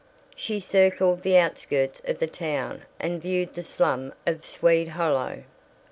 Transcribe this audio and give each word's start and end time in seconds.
She 0.35 0.59
circled 0.59 1.21
the 1.21 1.37
outskirts 1.37 2.01
of 2.07 2.17
the 2.17 2.25
town 2.25 2.85
and 2.99 3.21
viewed 3.21 3.53
the 3.53 3.61
slum 3.61 4.13
of 4.25 4.43
"Swede 4.43 4.87
Hollow." 4.87 5.43